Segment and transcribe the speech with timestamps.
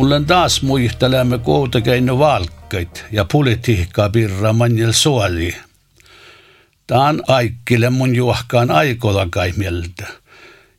[0.00, 5.56] mul on taas muistelemme kohta käinud valkkaid ja politiikkaa pirra manjel suoli.
[6.86, 10.06] Taan aikille mun juhkaan aikola kai mieltä.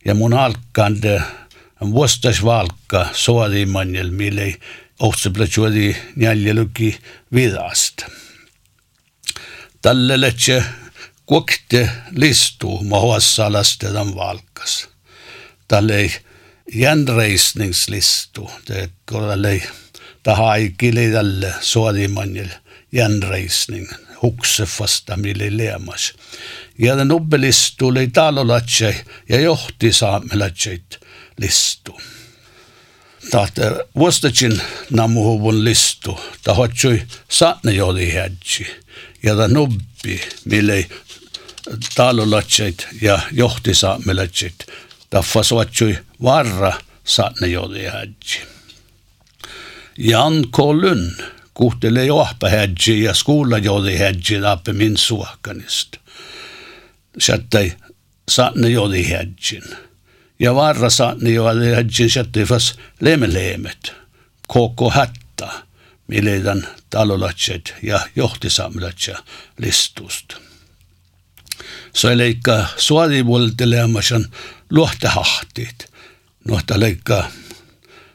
[0.04, 1.22] Ja mun alkkande
[1.80, 4.56] vuostas valkka suoli manjel, mille
[5.00, 6.98] ohtseplatsuoli njäljeluki
[7.34, 8.06] vidasta.
[9.82, 10.64] Tälle letse
[11.26, 14.88] kuokte listuu mahuassa lastedan valkas.
[15.68, 16.10] Tälle ei
[16.74, 18.50] järnreisningslistu.
[18.68, 19.62] Det kollei
[20.22, 22.48] taha ei kili tälle suodimanjil
[22.92, 23.88] järnreisning
[24.22, 26.12] huksefasta mille leemas.
[26.78, 28.94] Ja den ubbelistu oli talolatsei
[29.28, 30.98] ja johti saamelatseid
[31.38, 32.00] listu.
[33.30, 33.62] Tahte
[33.96, 38.66] vuostacin namuhuvun listu, tahotsui saatne jodi hädji.
[39.22, 40.86] Ja ta nubbi, mille
[41.94, 44.54] talolatseit ja johti saamelatseid
[45.12, 46.72] Taffa suotsui varra
[47.04, 48.40] saatne jodi hädji.
[49.98, 50.58] Jan K.
[50.58, 51.22] Lund
[51.54, 55.98] kuhtelee johpa hädji ja skuulla jodi hädji tappe min suohkanista.
[57.18, 57.72] Sättäi
[58.28, 59.62] saatne jodi hädjin.
[60.38, 63.92] Ja varra saatne jodi hädjin sättäi fas lemeleemet.
[64.48, 65.48] Koko hättä,
[66.06, 69.18] milleidän talolatset ja johtisamlatsia
[69.58, 70.36] listusta.
[71.94, 74.26] Se leikkaa suolivuolteleemasan
[74.70, 75.91] luohtehahtit
[76.48, 77.30] nuhta leikkaa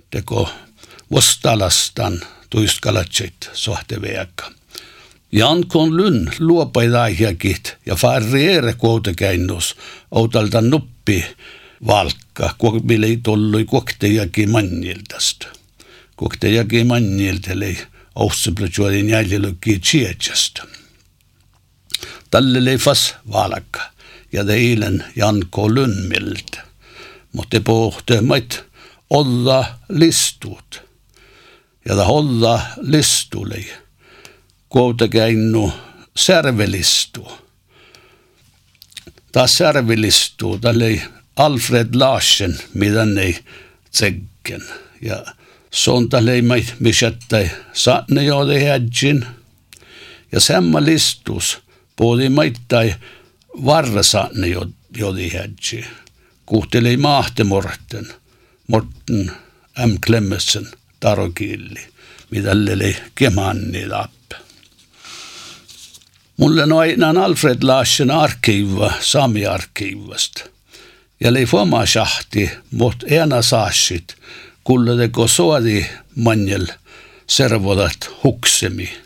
[0.10, 0.50] teko
[1.12, 4.52] vastalastan tuiskalatsit sohteveakka.
[5.32, 9.76] Jankon lyn luopaidaihiakit ja farriere kuotekäännös
[10.12, 11.26] autalta nuppi
[11.88, 15.48] valkka, kuokmille ei tollui kuoktejaki manniltasta.
[16.16, 17.78] Kuoktejaki manniltelei
[18.16, 20.68] aussiplatsuolin jäljelökki tsietsasta.
[22.32, 23.82] Tälle fas valkka
[24.32, 26.67] ja teilen Janko Lynnmiltä
[27.34, 28.64] mutta pohtemait
[29.10, 30.82] olla listut.
[31.90, 33.66] Ja olla listulle.
[34.70, 35.52] Kuitenkin
[36.18, 37.32] särvelistu.
[39.32, 41.02] Tämä särvelistu, tälle
[41.36, 43.44] Alfred Larsen, mitä ne
[43.92, 44.62] tsekken.
[45.02, 45.26] Ja
[45.72, 46.34] se on tälle
[46.80, 49.26] mikättäi sanne joode hädjin.
[50.32, 51.60] Ja samma listus,
[51.96, 52.96] puoli maittai
[53.66, 54.48] varra sanne
[54.98, 55.86] joode hädjin.
[56.48, 58.08] Kuhteli mahtemorten,
[58.68, 59.32] Morten
[59.86, 59.96] M.
[60.06, 60.68] Klemmensen
[61.00, 61.88] tarokilli,
[62.30, 64.36] mitä oli kemanni lappe.
[66.38, 70.44] Mulle noin Alfred Larsen arkiiva, Sami arkiivasta.
[71.20, 74.16] Ja oli foma shahti, mot ena saasit,
[74.64, 76.68] kulle teko suodi manjel
[77.28, 78.98] servodat huksemi.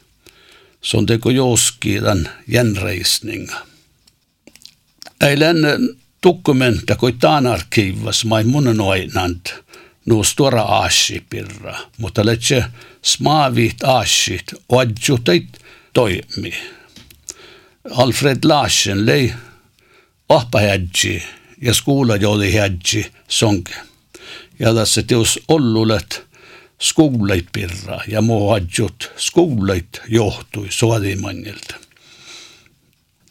[0.82, 3.56] Se on teko joski tämän jänreisninga.
[5.22, 5.58] Eilen
[6.24, 9.54] dokumenta kui taan arkiivas mai mun noinant
[10.06, 12.64] nu stora aasipirra, mutta letse
[13.02, 15.58] smaavit aasit oadjutait
[15.94, 16.54] toimi.
[17.92, 19.34] Alfred Larsen lei
[20.30, 21.24] ahpahädji
[21.62, 23.74] ja skuula joodi hädji sonke.
[24.60, 26.28] Ja tässä teos ollulet
[26.82, 31.76] skuuleit pirra ja muu adjut skuuleit johtui suodimannilta.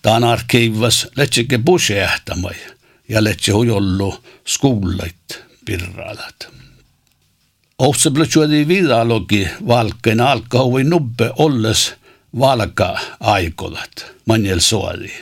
[0.03, 2.55] Taan arkiivas letsike busjähtämai
[3.11, 4.15] ja letse hujollu
[4.47, 6.49] skuulait pirralat.
[7.79, 11.95] Ohtsa plötsuadi vidalogi valkkain alkahui nubbe olles
[12.39, 15.13] valka aikolat manjel suodi.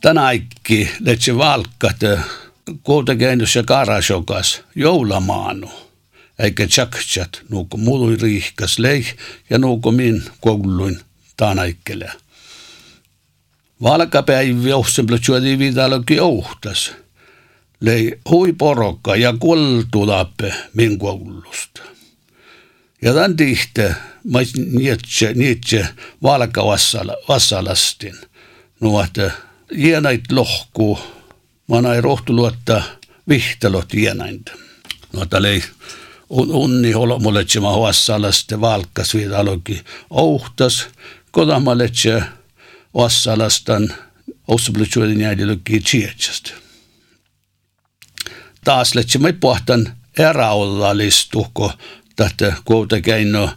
[0.00, 1.96] Tänä aikki letse valkat
[2.82, 5.70] kuitenkin ja karasokas joulamaanu
[6.38, 9.16] eikä tjaktjat nuuko mului riihkas leih
[9.50, 11.00] ja nuuko min kouluin
[11.36, 12.10] taanaikkele.
[15.06, 16.92] Plötsuadi vidalogi ohtas.
[17.80, 21.82] Lei hui porokka ja kuoltulappe min koulusta.
[23.02, 23.94] Ja tämän tihte,
[24.24, 24.38] mä
[24.72, 25.88] nietse, nietse
[26.22, 26.62] valka
[27.28, 28.16] vassalastin.
[28.80, 29.32] Nuote,
[29.76, 30.98] ienait lohku,
[31.68, 32.82] mä näin rohtu luottaa
[33.28, 34.52] vihtelot ienainta.
[35.12, 35.62] Nuota lei
[36.30, 39.14] unni olomoletsema vassalaste valkas
[42.94, 43.94] vidalogi ohtas, kodamaletse vassalastan
[44.48, 46.52] ossablutsuuden jäädilögi tsietsast.
[48.64, 51.72] Taas letsema pohtan eräollalistuko,
[52.16, 53.50] tahte kuuta käino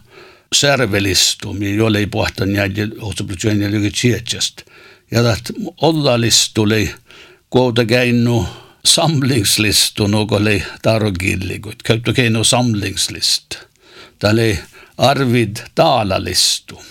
[0.54, 4.62] särvelistumi, jolle ei pohtan jäädil ossablutsuuden jäädilögi tsietsast.
[5.10, 5.50] Ja taht
[5.80, 6.94] ollalistuli
[7.50, 8.46] kuuta käino
[8.84, 11.82] samlingslistu något oli tarokillikut.
[11.82, 13.56] Käyttö keino samlingslist.
[14.18, 14.58] Tämä oli
[14.98, 16.82] Arvid Taalalistu.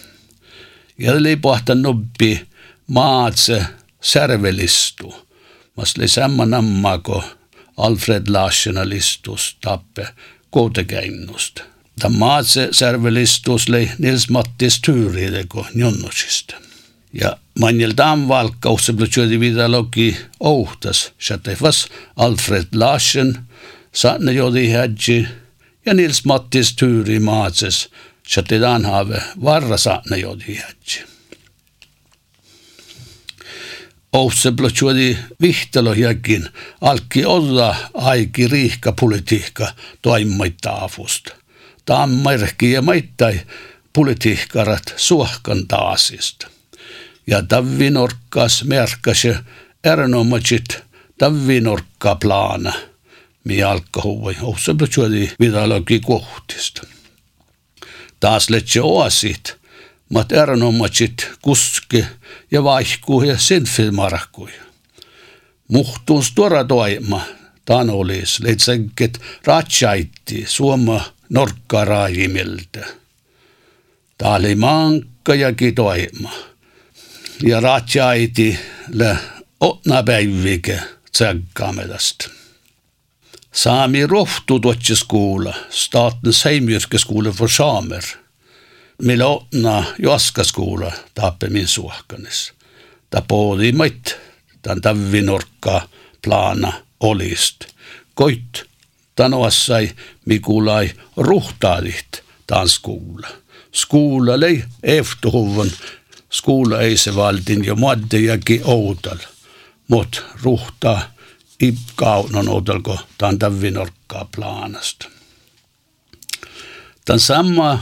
[1.03, 2.47] Ja oli pohta nubbi
[2.87, 3.65] maatse
[4.01, 5.15] särvelistu.
[5.77, 7.23] Mas oli samma namma kuin
[7.77, 10.07] Alfred Larsena listus tappe
[10.49, 11.59] koutakäinnust.
[11.99, 16.55] Tämä maatse särvelistus lei Nils Mattis Tyyriideko Njonnosista.
[17.13, 23.37] Ja manjel tam valkkaus se blutjödi vidare logi ohtas, chattefas Alfred Larsen,
[23.91, 25.27] saatne jodi hädji,
[25.85, 27.19] ja Nils Mattis Tyyri
[28.27, 30.73] så att han har varra sakna jag det här.
[34.13, 36.47] Ousse blotsuodi vihtelo jäkin
[36.81, 41.33] alki olla aiki riihka politiikka toimmaita avusta.
[41.85, 43.41] Tammerki ja maittai
[43.93, 46.47] politiikkarat suohkan taasista.
[47.27, 49.35] Ja tavvinorkkas merkkasi
[49.83, 50.83] erinomatsit
[51.17, 52.73] tavvinorkka plaana.
[53.43, 56.92] Mi alkahuvai ousse blotsuodi vidalogi kohtista.
[58.23, 59.55] Taas letse oasit,
[60.09, 62.05] mat erinomaisesti kuski
[62.51, 64.51] ja vaihku ja sen filmarakui.
[65.67, 67.21] Muhtuun stora toima,
[67.65, 72.85] tan olis, leitsenket ratsaitti suoma norkka raajimiltä.
[74.17, 76.31] Tää oli mankka ja kitoima
[77.43, 78.59] ja ratjaiti
[78.93, 79.17] le
[79.59, 80.79] otna päivike
[83.53, 83.63] tsäggamedast.
[83.63, 88.03] Sami rohtu tuotsi skola, statens heimyrkeskola för samer.
[89.01, 92.53] Millä otna juaskaskola tappe min suhkanis.
[93.09, 94.17] Ta poodi mait,
[94.61, 95.81] tan tavinorkka
[96.21, 97.65] plana olist.
[98.13, 98.65] Koit
[99.15, 99.91] tanoassai
[100.25, 103.27] mikulai ruhtaadit tan skola.
[103.71, 105.71] Skola lei efterhoven
[106.29, 109.17] skola ei se valtin ja maddejakin outal.
[109.87, 110.23] Mut
[111.61, 115.09] ruhta ipkaunon outalko tämän tavinorkkaa planasta.
[117.05, 117.79] Tämän sama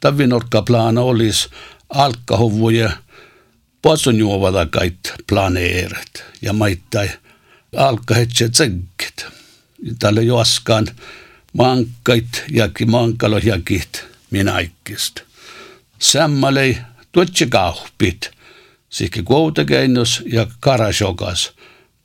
[0.00, 1.48] tavinorkkaa plana olisi
[1.88, 2.90] alkahuvuja
[4.18, 7.10] juovata kait planeeret ja maittai
[7.76, 9.26] alkahetse tsenkit.
[9.98, 10.86] Tällä joaskaan
[11.52, 15.22] mankait jakin mankalojakit minäikkistä.
[15.98, 16.78] Sammalei
[17.12, 18.30] tuotsi kahpit,
[18.90, 21.52] sihki kuutakeinos ja karasokas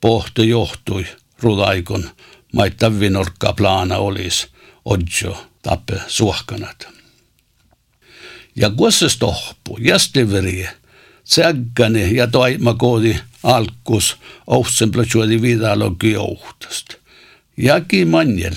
[0.00, 1.06] pohto johtui
[1.42, 2.10] rudaikon
[2.52, 4.46] maita vinorkka plana olis
[4.84, 6.88] odjo tappe suhkanat.
[8.56, 10.70] Ja kuossas tohpu, jästeveriä,
[11.24, 14.16] tsägkäni ja toima koodi alkus
[14.46, 16.94] ohtsen plötsuodi vidalogi ohtast.
[17.56, 18.54] Jaki manjel,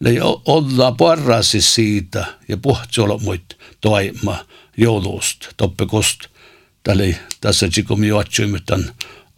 [0.00, 4.38] lei olla parrasi siitä ja puhtsolomuit toima
[4.76, 6.20] joulusta, toppekost,
[6.82, 8.84] tälle tässä tsikom juotsuimitan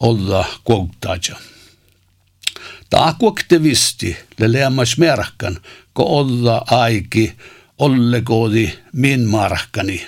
[0.00, 1.36] olla kuoktaja.
[2.90, 5.58] Taakku aktivisti le leammas merkan,
[5.92, 7.32] ko olla aiki
[7.78, 10.06] ollekoodi min markani.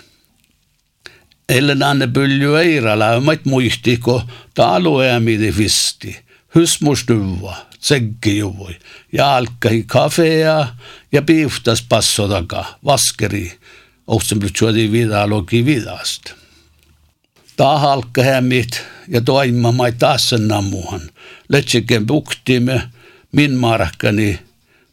[1.49, 4.23] Ellen anne pylju eira läymät muistiko
[4.55, 6.17] talueamidi visti,
[6.55, 8.76] hysmustuva, tsekkijuvoi,
[9.12, 10.67] jalkahi kafea
[11.12, 13.58] ja piiftas passodaka, vaskeri,
[14.06, 16.38] ohtsen plytsuadi vidalogi vidast.
[17.58, 21.00] Ta halka hämmit ja toimma mai taas nammuhan.
[21.48, 22.82] Letsiken buktimme
[23.32, 24.38] min markkani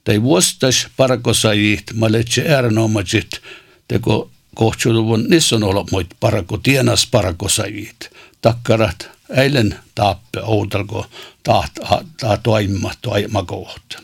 [0.04, 3.40] tai vuostas parakosajit ma letse erinomaisesti
[3.88, 8.10] teko kohtsuluvun nissä on ollut muit parako tienas parakosajit.
[8.42, 11.06] Takkarat eilen taappe outalko
[11.44, 11.72] taat,
[12.20, 14.00] ta toimma toimma kohta.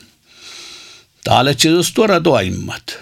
[1.24, 2.98] Tää letsi tuoda toimmat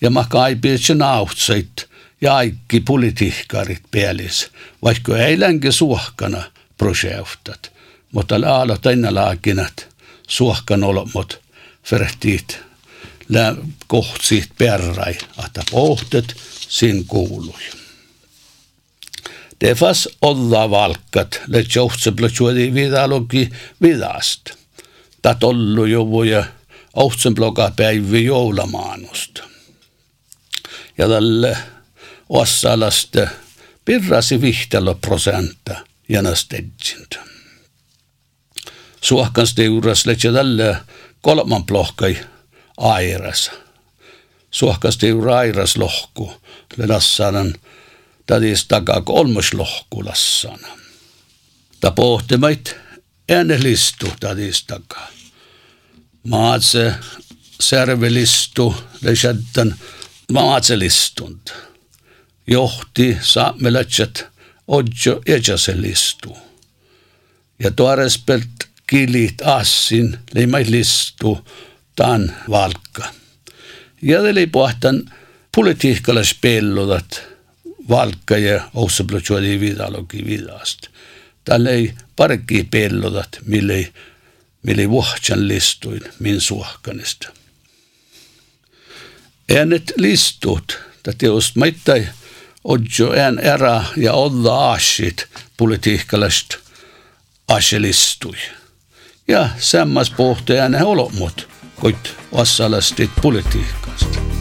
[0.00, 1.91] ja mä kaipiin nautseit ja
[2.24, 4.50] kaikki politiikkarit pelis,
[4.82, 6.42] vaikka ei länge suohkana
[6.78, 7.72] projektat,
[8.12, 9.88] mutta laala tänä laakinat
[10.28, 11.40] suohkan olemot
[11.90, 12.58] verhtiit
[13.86, 16.36] kohtsit perrai, että pohtet
[16.68, 17.60] sin kuului.
[19.58, 23.50] Tefas olla valkat, le johtseblotsuodi vidalogi
[23.82, 24.50] vidast.
[25.22, 26.44] Ta tollu jovuja
[26.96, 29.40] johtsenbloga päivi joulamaanust.
[30.98, 31.56] Ja tälle
[32.32, 33.26] Ossalasta
[33.84, 35.74] pirrasi vihtelo prosentta
[36.08, 37.20] janastedjintä.
[39.00, 40.76] Suohkans teuras letse tälle
[41.20, 42.16] kolman plohkai
[42.76, 43.50] airas.
[44.50, 46.32] Suohkans teura airas lohku,
[46.88, 47.54] lassanan
[48.26, 50.68] tadis takaa kolmas lohku lassana.
[51.80, 52.76] Ta pohtimait
[53.28, 55.08] enne listu tadis takaa.
[56.22, 56.94] Maatse
[57.60, 59.74] servelistu le shaddan
[60.32, 61.71] maatselistund.
[62.52, 64.26] Johti saamelaiset
[64.68, 65.22] odjo
[65.74, 66.36] listu.
[67.58, 71.48] Ja tuorespelt kilit assin leimai listu
[71.96, 73.14] tan valka.
[74.02, 75.12] Ja oli pohtan
[75.54, 77.22] politiikalla spelludat
[77.88, 80.86] valka ja oussaplutsua vidalogi vidast.
[81.44, 83.92] Tällä ei parkki pelludat, mille
[84.62, 87.28] mille vuohtsan listuin min suhkanista.
[89.56, 90.78] Äänet listut,
[91.08, 92.08] että just mittai
[92.64, 95.26] odjo en era ja olla asit
[95.56, 96.56] politiikkalast
[97.48, 98.36] aselistui.
[99.28, 104.31] Ja semmas pohteen olomot, kuit osallistit politiikasta.